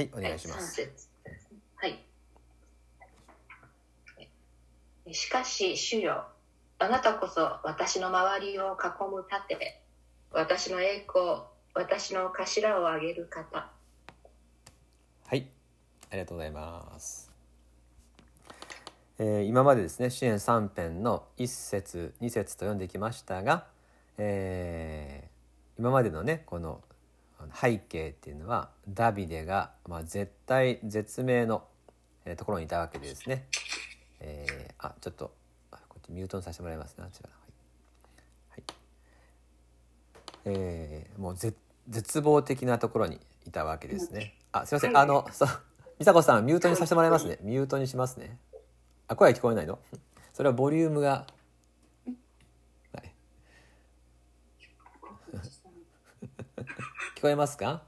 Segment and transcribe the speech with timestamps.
[0.00, 0.80] はいお願いします、
[1.76, 2.02] はい。
[5.12, 6.24] しかし、主よ、
[6.78, 9.82] あなたこそ私の周りを囲む盾、
[10.30, 11.42] 私の栄光、
[11.74, 13.70] 私の頭を上げる方。
[15.26, 15.46] はい、
[16.10, 17.30] ありがとうございます。
[19.18, 23.66] えー今までですね、支援3編の1節、2節と読んできましたが、
[24.16, 25.30] えー
[25.78, 26.80] 今までのね、この
[27.54, 31.64] 背景っていうのは、ダビデが、まあ、絶対絶命の、
[32.24, 33.46] えーところにいたわけでですね、
[34.20, 35.32] えーあ、ちょっと、
[35.72, 37.30] あこっちミュートにさせてもらいますね、あちら。
[38.50, 38.62] はい。
[40.50, 41.56] はいえーもう絶
[41.88, 44.34] 絶望的なところにいたわけですね。
[44.52, 44.96] あ、すいません。
[44.96, 45.48] あの、そう、
[45.98, 47.38] 美佐子さん、ミュートにさせてもらいますね。
[47.42, 48.38] ミュートにしますね。
[49.08, 49.78] あ、声は聞こえないの？
[50.32, 51.26] それはボリュームが。
[52.94, 53.12] はい。
[57.20, 57.82] 聞こえますか？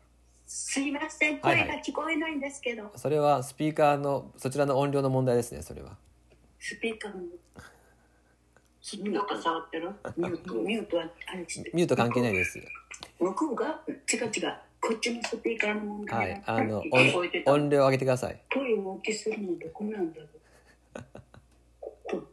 [0.44, 5.96] すいません、はいはい声が聞こえないんですけど、それはスピーカーの、そちらの音量の問題ですね、それは。
[6.60, 7.20] スピーカーの。
[7.22, 9.88] ミュート触ってる？
[10.18, 11.70] ミュート、ミュートはあれして。
[11.72, 12.60] ミュート関係ないです。
[13.18, 13.80] 向こうが？
[13.88, 14.54] 違う違う。
[14.82, 16.42] こっちのスピーカーの問題はい。
[16.44, 16.82] あの、
[17.46, 18.38] 音音量を上げてください。
[18.52, 20.26] 声を大きくするのどこなんだろ
[22.18, 22.28] う？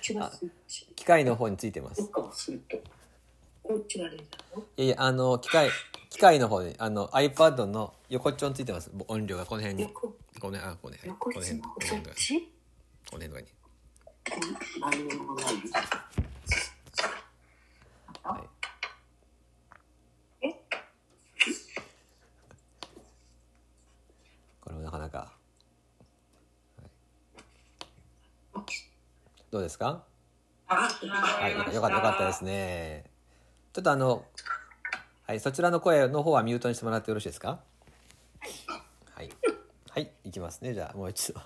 [0.96, 2.10] 機械の方についてます
[3.68, 3.86] どっ。
[3.86, 4.22] ちはあれだ
[4.54, 5.70] ろいやいや、あの、機械、
[6.10, 8.90] 機械の方に、あの、iPad の横っちょについてます。
[9.08, 9.82] 音量がこの辺に。
[9.82, 10.14] 横？
[10.40, 11.12] この辺、あ、この辺。
[11.14, 12.52] この辺、この辺が、そっち？
[13.10, 13.46] この辺とかに。
[14.82, 14.96] あの
[18.36, 18.42] は
[20.42, 20.46] い。
[20.48, 20.54] え？
[24.60, 25.18] これもなかなか。
[25.18, 25.32] は
[28.62, 28.64] い
[29.50, 30.04] どうですか？
[30.66, 30.88] は
[31.48, 33.04] い、よかったよかったですね。
[33.74, 34.24] ちょっとあの、
[35.26, 37.58] はい、そちらの声の方はミュートにしてもらってよろしいですか？
[39.16, 39.28] はい。
[39.90, 40.74] はい、いきますね。
[40.74, 41.40] じゃあ、もう一度。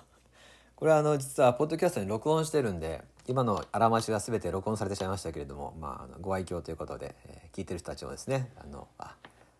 [0.75, 9.15] これはあの、実は、ポッドキャストに録音してるんで、今のあらましが全て録音されてしまいましたけれども、まああの、ご愛嬌ということで、えー聞いてる人たちもですね、あの、あ、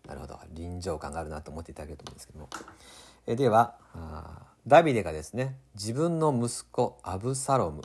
[0.06, 2.48] なるほど、臨場感があるなと思っていただけると思うんですけども。
[3.26, 3.74] えでは、
[4.68, 7.82] ダビデがですね、自分の息子、アブサロム、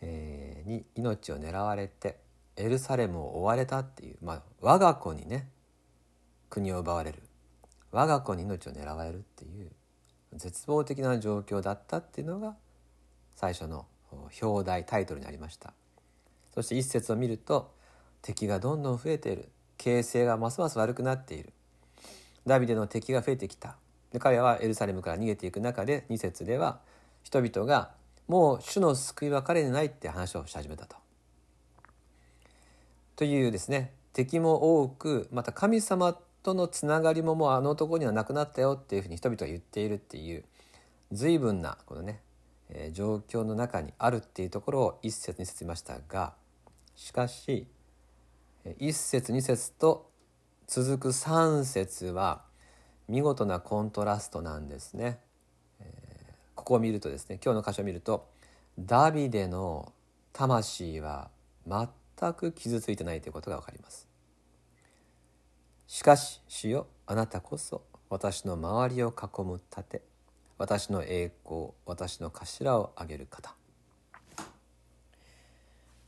[0.00, 2.18] えーに命を狙われて
[2.60, 5.48] エルサレムを追われたっていう、まあ、我が子にね
[6.48, 7.22] 国を奪われる。
[7.92, 9.70] 我が子に命を狙われるっていう
[10.34, 12.54] 絶望的な状況だったっていうのが
[13.34, 13.86] 最初の
[14.40, 15.72] 表題タイトルにありました。
[16.54, 17.72] そして一節を見ると
[18.22, 19.48] 敵がどんどん増えている。
[19.78, 21.52] 形勢がますます悪くなっている。
[22.46, 23.76] ダビデの敵が増えてきた。
[24.12, 26.80] で彼はエルサレムから逃げていく中で2節では
[27.22, 27.92] 人々が
[28.28, 30.99] もう主の救いは彼にないって話をし始めたと。
[33.20, 40.44] というですね敵も多くまた神様とのつながりももうあの男にはなくなったよっていうふうに人々は言っているっていう
[41.12, 42.22] 随分なこのね、
[42.70, 46.32] えー状況の中にあるっていうところを一節二節言いましたが
[46.96, 47.66] しかし
[48.78, 50.08] 一節二節と
[50.66, 52.40] 続く三節は
[53.06, 55.18] 見事なコントラストなんですね。
[56.54, 58.30] ここを見るとですね今日の箇所を見ると
[58.78, 59.92] ダビデの
[60.32, 61.28] 魂は
[61.66, 61.86] 全
[62.20, 64.06] 全く傷ついてないということが分かります。
[65.86, 70.02] しかし主よあなたこそ私の周りを囲む盾
[70.58, 73.54] 私の栄光私の頭を上げる方。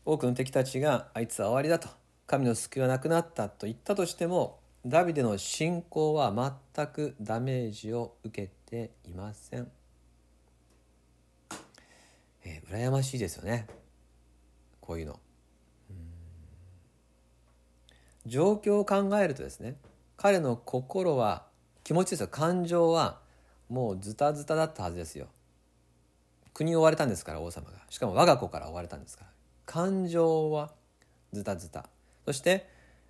[0.05, 1.89] 多くの敵たちがあいつは終わりだと
[2.27, 6.33] 神の救いはなくなったと言ったとしてもダビデの信仰は
[6.75, 9.71] 全くダメージを受けていません。
[12.45, 13.67] えー羨ましいですよね。
[14.81, 15.21] こういうの。
[18.27, 19.77] 状況を考えるとですね
[20.17, 21.47] 彼の心は
[21.85, 22.29] 気持ちですよ。
[22.29, 23.19] 感情は
[23.69, 25.27] もうズタズタだったはずですよ。
[26.55, 27.79] 国を追われたんですから王様が。
[27.91, 29.31] しかも我が子から追われたんですから。
[29.67, 30.71] 感情は
[31.33, 31.89] ズタズタ。
[32.25, 32.69] そして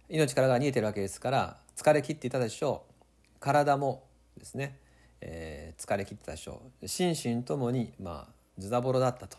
[0.08, 2.92] 命からが逃げてるわけですから疲れ切っていたでしょう。
[3.40, 4.04] 体も
[4.38, 4.78] ですね、
[5.20, 6.88] えー疲れ切ってたでしょう。
[6.88, 9.37] 心身ともにまあズタボロだったと。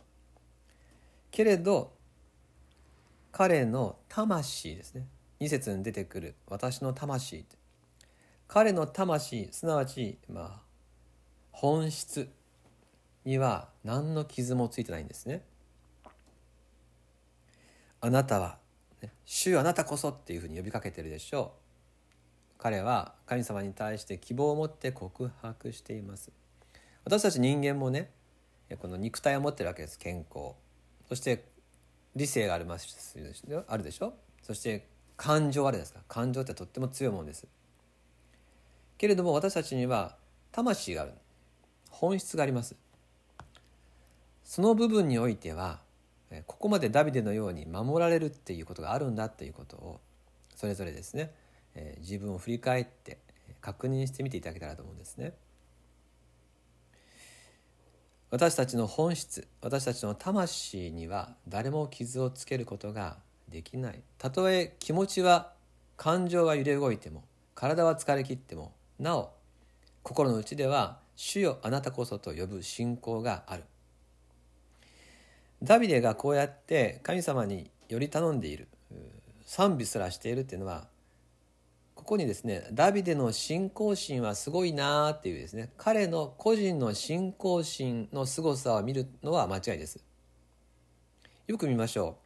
[1.32, 1.94] けれど
[3.32, 5.08] 彼の魂ですね。
[5.44, 7.46] 2節に出てくる「私の魂」
[8.48, 10.62] 彼の魂すなわちまあ
[11.52, 12.30] 本質
[13.26, 15.44] には何の傷もついてないんですね。
[18.02, 18.60] あなたは、
[19.02, 21.54] ね主あなたこそっていうふうに呼びかけてるでしょ
[22.58, 22.60] う。
[22.60, 26.32] 彼は神様に対して希望を持って告白しています。
[27.06, 28.12] 私たち人間もね
[28.80, 30.54] この肉体を持ってるわけです健康
[31.08, 31.46] そして
[32.16, 33.18] 理性があります
[33.68, 34.88] あるでしょそして
[35.18, 36.02] 感情あるですか？
[36.08, 37.48] 感情ってとっても強いものです。
[38.98, 40.16] けれども私たちには
[40.52, 41.14] 魂がある。
[41.90, 42.76] 本質があります。
[44.44, 45.80] その部分においては
[46.48, 50.00] ここまでダビデのように守られるっていうことがあるんだっていうことを
[50.56, 51.32] それぞれですね
[52.00, 53.20] 自分を振り返って
[53.62, 55.34] 確認してみていただけたらと思うんですね。
[58.32, 63.18] 私たちの本質私たちの魂には誰も傷をつけることが
[63.54, 64.04] できない。
[64.18, 65.54] たとえ気持ちは
[65.96, 67.24] 感情は揺れ動いても
[67.56, 69.32] 体は疲れ切ってもなお
[70.02, 73.64] 心の内では「主よあなたこそ」と呼ぶ信仰がある。
[75.62, 78.68] ダビデがこうやって神様により頼んでいる。
[79.46, 80.88] 賛美すらしているっていうのは
[81.96, 90.04] ここにですねダビデの信仰心はすごいなーっていうですね彼の個人の信仰心の凄さを見るのは間違いです。
[91.46, 92.23] よく見ましょう、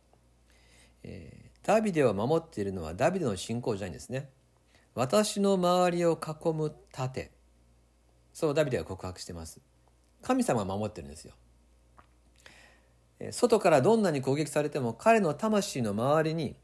[1.04, 4.30] えー、ダビデを守っているのはダビデの信仰じゃないんですね。
[4.96, 7.32] 私の周りを囲む盾。
[8.34, 9.60] そうダビデは告白してます。
[10.22, 11.34] 神様が守ってるんですよ。
[13.32, 16.56] 外からどんなに攻撃されても彼の魂の周りに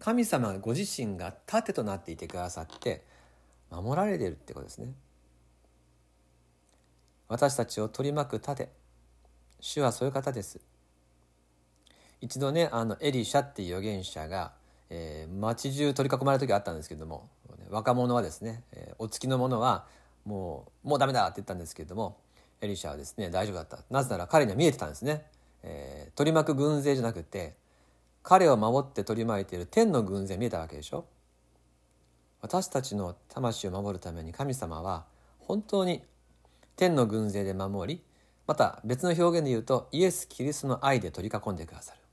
[0.00, 3.04] 神様ご自身が盾となっていてくださって
[3.70, 4.92] 守られているってことですね。
[7.28, 8.68] 私たちを取り巻く盾。
[9.60, 10.60] 主はそういう方です。
[12.24, 14.52] 一度ねあのエリシャっていう預言者が、
[14.88, 17.28] えー、町中取り囲まれる時があったんですけども
[17.68, 19.84] 若者はですね、えー、お付きの者は
[20.24, 22.16] もうもうダメだって言ったんですけれども
[22.62, 23.80] エリシャはですね大丈夫だった。
[23.90, 25.26] なぜなら彼には見えてたんですね、
[25.62, 27.52] えー、取り巻く軍勢じゃなくて
[28.22, 31.04] 彼を守って取り巻いている天の軍勢見えたわけでしょ。
[32.40, 35.04] 私たちの魂を守るために神様は
[35.40, 36.02] 本当に
[36.76, 38.02] 天の軍勢で守り
[38.46, 42.03] また別の表現で言うとイエス・キリストの愛で取り囲んでくださる。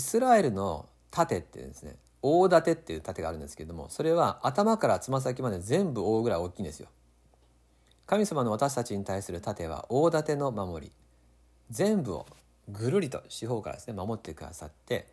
[0.00, 1.94] イスラエルの盾ってですね。
[2.22, 6.88] 大盾っていう盾があるんですけれどもそれは頭からつま先まで全部覆うぐらい大きいんですよ。
[8.06, 10.92] 神様の私たちに対する盾は大盾の守り。
[11.70, 12.26] 全部を
[12.70, 15.06] ぐるりと四方からですね守ってくださって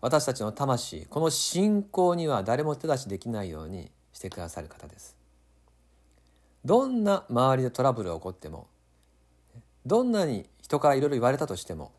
[0.00, 5.16] 私たちの魂この信仰には誰も手出しできないようにしてくださる方です。
[6.64, 8.66] どんな周りでトラブルが起こっても
[9.86, 11.92] どんなに人からいろいろ言われたとしても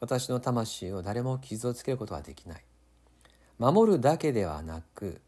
[0.00, 2.64] 私の魂を誰も傷をつけることはできない
[3.58, 5.20] 守るだけではなく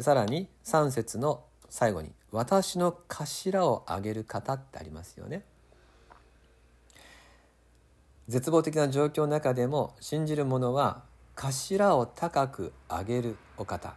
[0.00, 5.44] さらに3節の最後に「私の頭を上げる方」ってありますよね。
[8.28, 11.04] 絶望的な状況の中でも信じる者は
[11.34, 13.96] 頭を高く上げるお方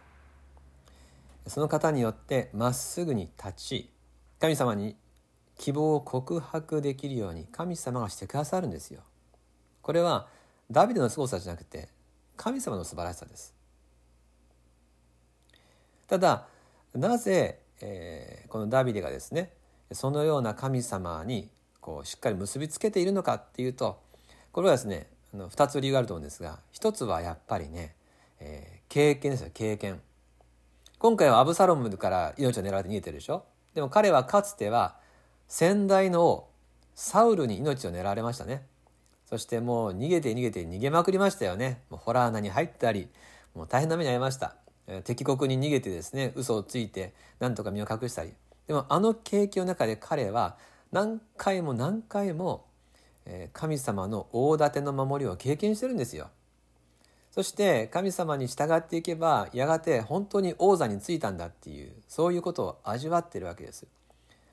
[1.46, 3.90] その方によってまっすぐに立ち
[4.40, 4.96] 神様に
[5.58, 9.00] 希望を告白できるように神様がしてくださるんですよ。
[9.86, 10.26] これは
[10.68, 11.88] ダビデの凄さじゃなくて
[12.36, 13.54] 神様の素晴らしさです。
[16.08, 16.48] ただ
[16.92, 19.52] なぜ、えー、このダビデがですね
[19.92, 21.48] そのような神様に
[21.80, 24.00] こうしっかり結びつけているのかっていうと
[24.50, 27.94] これはですねあの2つ理由があると思うんですが1つはやっぱりね、
[28.40, 30.00] えー、経験ですよ経験。
[30.98, 33.44] 今回はアブサロムから命を狙われて逃げてるでしょ？
[33.72, 34.96] でも彼はかつては
[35.46, 36.50] 先代の王
[36.96, 38.66] サウルに命を狙われましたね。
[39.26, 43.08] そしてもう逃げて逃げて逃げまくりましたよねもうホラー穴に入ったり
[43.54, 44.56] もう大変な目に遭いました
[45.04, 48.32] 敵国に逃げてですね嘘をついて何とか身を隠したり
[48.66, 50.56] でもあの経験の中で彼は
[50.92, 52.64] 何回も何回も
[53.52, 56.30] 神様の大盾の守りを経験してるんですよ。
[57.32, 63.86] そして神様に従っていけばやがて本当に王座についたんだっていうそういうことを味わってるわけです。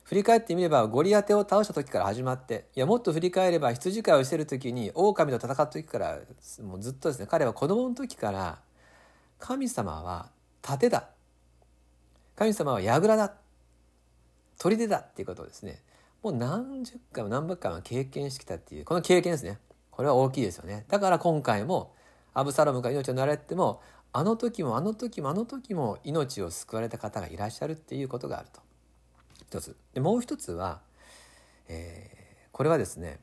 [0.04, 6.18] 振り返ってみればゴリアテを倒した時から始まっていやもっと振り返れば羊飼いをしてる時に狼と戦った時から
[6.62, 8.58] もうずっとですね彼は子供の時から
[9.38, 10.30] 神様は
[10.62, 11.08] 盾だ。
[12.36, 13.34] 神様は櫓だ。
[14.58, 14.98] 砦だ。
[14.98, 15.82] っていうことをですね
[16.22, 19.58] もう何十回も何百回も経験してきたっていうこの経験ですね。
[19.90, 20.84] これは大きいですよね。
[20.88, 21.94] だから今回も
[22.32, 23.80] アブサロムが命を狙れても
[24.12, 28.63] あの時もあの時もあの時も命を救われた方がいらっしゃるっていうことがあると。
[29.60, 29.76] つ。
[29.92, 30.80] でもう一つは、
[31.68, 33.20] えー、これはですね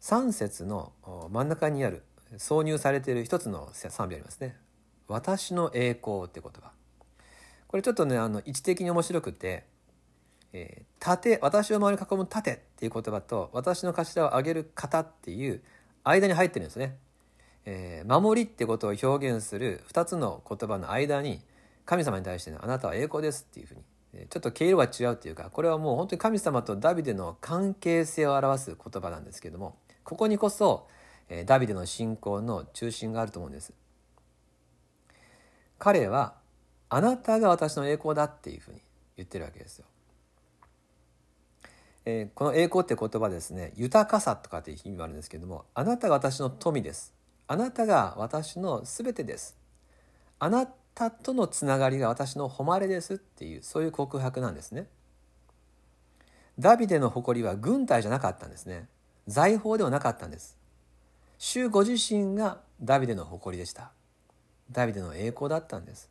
[0.00, 0.92] 3節の
[1.30, 2.02] 真ん中にある
[2.36, 4.56] 挿入されている一つの賛美ありますね
[5.08, 6.72] 「私の栄光」って言葉。
[7.66, 9.64] これちょっとねあの位置的に面白くて
[10.52, 15.62] えー、盾私を周り囲む盾っていう言葉と私の頭を上げる方っていう
[16.04, 16.96] 間に入ってるんですね。
[17.66, 21.42] えー、守りってことを表現する2つの言葉の間に
[21.84, 23.82] 神様に対しての「あなたは栄光です」っていうふうに
[24.30, 30.88] ちょっと経路が違うっていうかこれはもう本当に神様とダビデの関係性を表す言葉なんですけどもここにこそ
[31.46, 33.74] ダビデの信仰の中心があると思うんです。
[35.78, 36.34] 彼は
[36.88, 38.80] あなたが私の栄光だっていうふうに
[39.16, 39.84] 言ってるわけですよ。
[42.06, 47.12] えー、この栄光って言葉ですね豊かさとかっていう意味もあるんですけどもあなたが私の富です
[47.46, 49.58] あなたが私の全てです
[50.38, 50.66] あな
[50.98, 54.88] たとのつながりが私の誉れですっていうそういう告白なんですね。
[56.58, 58.88] ダビデの誇りは軍隊じゃなかったんですね。
[59.28, 60.58] 財宝ではなかったんです。
[61.38, 63.92] 主ご自身がダビデの誇りでした。
[64.72, 66.10] ダビデの栄光だったんです。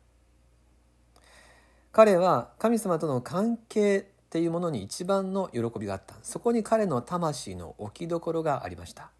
[1.92, 6.14] 彼は神様との関係っていうものに一番の喜びがあった。
[6.22, 9.10] そこに彼の魂の置きどころがありました。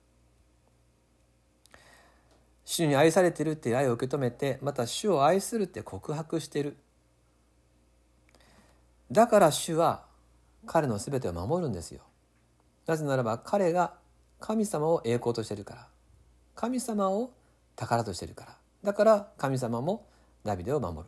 [2.70, 6.76] 主に愛されてるっていう愛を受け止めてまた主を愛するって告白してる。
[9.10, 10.04] だから主は
[10.66, 12.02] 彼の全てを守るんですよ。
[12.86, 13.94] なぜならば彼が
[14.38, 15.86] 神様を栄光としてるから。
[16.54, 17.32] 神様を
[17.74, 18.56] 宝としてるから。
[18.84, 20.06] だから神様も
[20.44, 21.04] ダビデを守る。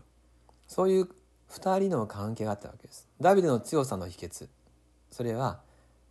[0.66, 1.08] そういう
[1.50, 3.06] 2人の関係があったわけです。
[3.20, 4.48] ダビデの強さの秘訣。
[5.10, 5.60] それは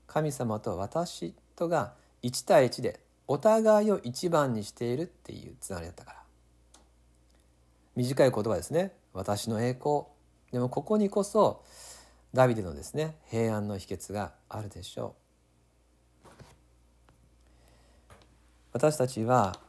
[0.06, 3.00] 神様と私とが1対1で
[3.32, 6.20] お互いを一番にしているっていうつながりだったから。
[7.96, 8.92] 短い言葉ですね。
[9.14, 10.06] 私の栄光。
[10.52, 11.64] でもここにこそ
[12.34, 15.14] ダビデのですね平安の秘訣があるでしょ
[16.26, 16.30] う。
[18.74, 19.60] 私たちは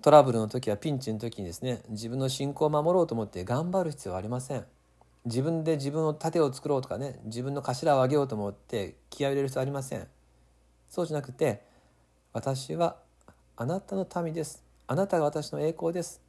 [0.00, 4.64] トラブルの時はピンチの時にですね自分の信仰を守ろうと思って頑張る必要はありません。
[5.26, 10.08] 自分で自分の盾を作ろうとかね自分の頭を上げようと思って気合を入れる必要はありません。
[10.88, 11.73] そうじゃなくて
[12.34, 12.96] 私は
[13.56, 14.64] あなたの民です。
[14.88, 16.20] あなたが私の栄光です。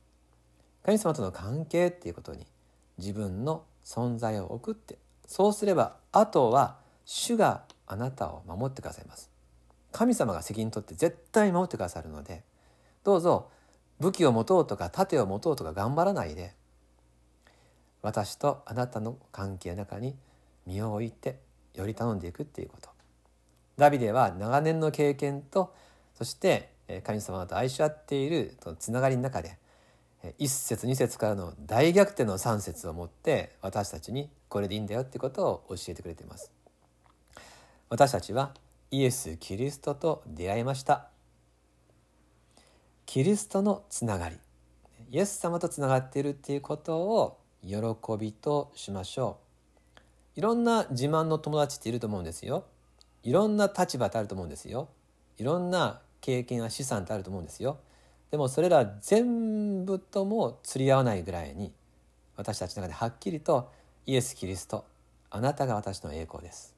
[0.83, 2.45] 神様との関係っていうことに
[2.99, 4.99] 自分の存在を送って。
[5.25, 9.31] そうすればあとは主があなたを守ってくださいます。
[9.91, 12.43] 神様が責任取って絶対守ってくださるので
[13.03, 13.49] どうぞ
[13.99, 16.53] 武器を持とうとか盾を持とうとか頑張らないで
[18.03, 20.15] 私とあなたの関係の中に
[20.67, 21.39] 身を置いて
[21.73, 22.89] より頼んでいくっていうこと。
[23.75, 25.73] ダビデは長年の経験と
[26.15, 26.71] そして
[27.03, 29.57] 神様と愛し合っているつながりの中で
[30.39, 36.51] 1節2節からの大逆転の3節をもって私たちにこれでいいんだよってことを教えてくれています。
[37.89, 38.53] 私たちは
[38.89, 41.09] イエス・キリストと出会いました。
[43.05, 44.37] キリストのつながり。
[45.11, 47.77] イエス様とつながっているっていうことを喜
[48.19, 49.37] びとしましょ
[50.35, 50.39] う。
[50.39, 52.65] いろんな自慢の友達っていると思うんですよ。
[53.23, 54.89] いろんな立場ってあると思うんですよ。
[55.37, 57.77] いろんな経験や資産ってあると思うんですよ。
[58.31, 61.71] でもそれら全部とも釣り合わないぐらいに
[62.35, 63.71] 私たちの中ではっきりと
[64.07, 64.85] イエス・キリスト
[65.29, 66.75] あなたが私の栄光です。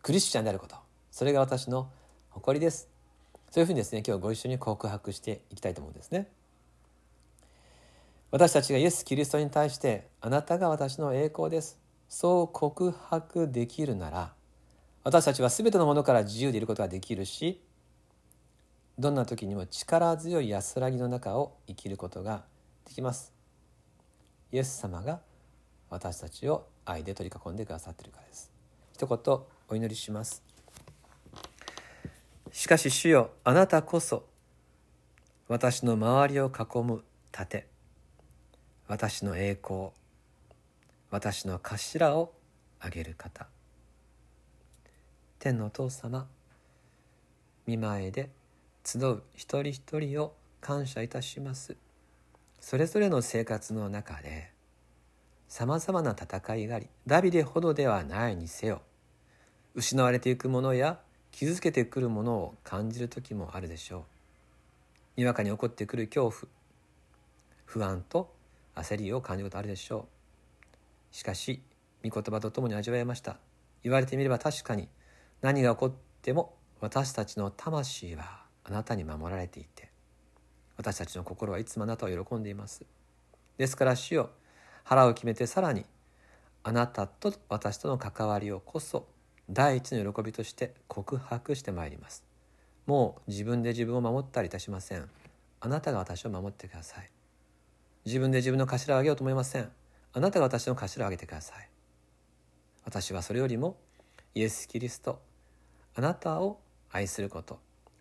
[0.00, 0.76] クリスチャンであること。
[1.10, 1.90] それが私の
[2.30, 2.88] 誇りです。
[3.50, 6.28] そういうふうにですね今日ご一緒に告白していきたいと思うんですね。
[8.30, 11.78] 私たちがイエス・キリストに対してあなたが私の栄光です。
[12.08, 14.32] そう告白できるなら
[15.04, 17.60] 私たちは全てのものから自由でいることができるし
[19.00, 22.44] どんな時にも力強い安らぎの中を生きることが
[22.84, 23.32] できます。
[24.52, 25.20] イエス様が
[25.88, 28.50] 私たちを愛で取り囲んでくださっているからです。
[28.92, 29.38] 一言
[29.70, 30.42] お祈りします。
[32.52, 34.26] しかし主よあなたこそ
[35.48, 37.02] 私の周りを囲む
[37.32, 37.66] 盾
[38.86, 39.92] 私の栄光
[41.10, 42.34] 私の頭を
[42.78, 43.46] あげる方。
[45.38, 46.28] 天のお父様
[47.66, 48.28] 見前で
[48.92, 51.76] 集う一人一人を感謝いたします。
[52.58, 54.50] それぞれの生活の中で
[55.46, 58.82] さまざまな戦いがありダビデほどではないにせよ
[59.76, 60.98] 失われていくものや
[61.30, 63.98] 傷つけてくるものを感じる時もあるでしょ
[65.16, 65.20] う。
[65.20, 66.52] にわかに起こってくる恐怖
[67.66, 68.34] 不安と
[68.74, 70.08] 焦りを感じることあるでしょ
[71.12, 71.16] う。
[71.16, 71.62] しかし
[72.04, 73.36] 御言葉とともに味わいました。
[73.84, 74.88] 言われてみれば確かに
[75.42, 75.92] 何が起こっ
[76.22, 79.90] ても私たちの魂はあなたに守られていて
[80.76, 82.84] 私たちの心はいつもあなたを喜んでいます。
[83.58, 84.30] ですから主よ
[84.84, 85.84] 腹を決めてさらに
[86.62, 89.06] あなたと私との関わりをこそ
[89.50, 92.24] 第一の喜びとして告白してまいります。
[92.86, 95.08] もう自分で自分を守ったりいたしません。
[95.60, 97.10] あなたが私を守ってください。
[98.04, 99.70] 自分で自分の頭を上げようと思いません。
[100.12, 101.68] あなたが私の頭を上げてください。
[102.84, 103.76] 私はそれよりも
[104.34, 105.20] イエス・キリスト
[105.94, 107.60] あなたを愛すること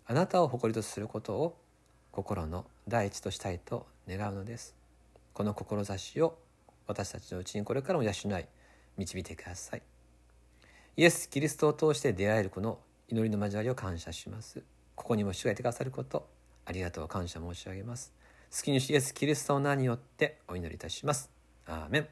[0.09, 1.57] あなたを誇りとすることを
[2.11, 4.75] 心の第一としたいと願うのです
[5.31, 6.37] この志を
[6.87, 8.13] 私たちのうちにこれからも養い
[8.97, 9.81] 導いてください
[10.97, 14.61] イエス・キリストを通して出会えるこの祈りの交わりを感謝します。
[14.95, 16.27] ここにも主がいてくださること、
[16.65, 18.13] ありがとう感謝申し上げます。
[18.55, 21.29] 好きにしイエス・キリストの名によってお祈りいたします。
[21.65, 22.07] アーメン